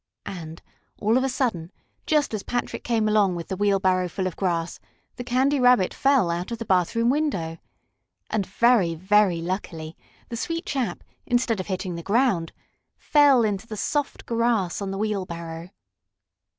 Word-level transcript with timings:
And, 0.25 0.63
all 0.97 1.15
of 1.15 1.23
a 1.23 1.29
sudden, 1.29 1.71
just 2.07 2.33
as 2.33 2.41
Patrick 2.41 2.83
came 2.83 3.07
along 3.07 3.35
with 3.35 3.49
the 3.49 3.55
wheelbarrow 3.55 4.09
full 4.09 4.25
of 4.25 4.35
grass, 4.35 4.79
the 5.15 5.23
Candy 5.23 5.59
Rabbit 5.59 5.93
fell 5.93 6.31
out 6.31 6.49
of 6.51 6.57
the 6.57 6.65
bathroom 6.65 7.11
window. 7.11 7.59
And, 8.31 8.43
very, 8.47 8.95
very 8.95 9.43
luckily, 9.43 9.95
the 10.29 10.37
sweet 10.37 10.65
chap, 10.65 11.03
instead 11.27 11.59
of 11.59 11.67
hitting 11.67 11.93
the 11.93 12.01
ground, 12.01 12.51
fell 12.97 13.43
into 13.43 13.67
the 13.67 13.77
soft 13.77 14.25
grass 14.25 14.81
on 14.81 14.89
the 14.89 14.97
wheelbarrow. 14.97 15.69